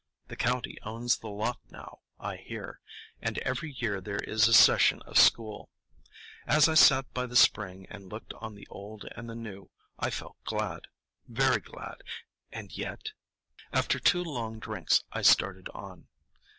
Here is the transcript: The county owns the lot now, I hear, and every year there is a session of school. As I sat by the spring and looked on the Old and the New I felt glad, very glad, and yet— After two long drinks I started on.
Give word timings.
The 0.29 0.35
county 0.35 0.79
owns 0.81 1.19
the 1.19 1.27
lot 1.29 1.59
now, 1.69 1.99
I 2.19 2.37
hear, 2.37 2.79
and 3.21 3.37
every 3.37 3.71
year 3.71 4.01
there 4.01 4.17
is 4.17 4.47
a 4.47 4.51
session 4.53 5.03
of 5.03 5.15
school. 5.19 5.69
As 6.47 6.67
I 6.67 6.73
sat 6.73 7.13
by 7.13 7.27
the 7.27 7.35
spring 7.35 7.85
and 7.87 8.09
looked 8.11 8.33
on 8.33 8.55
the 8.55 8.65
Old 8.71 9.07
and 9.15 9.29
the 9.29 9.35
New 9.35 9.69
I 9.99 10.09
felt 10.09 10.37
glad, 10.43 10.87
very 11.27 11.59
glad, 11.61 12.01
and 12.51 12.75
yet— 12.75 13.11
After 13.71 13.99
two 13.99 14.23
long 14.23 14.57
drinks 14.57 15.03
I 15.11 15.21
started 15.21 15.69
on. 15.69 16.07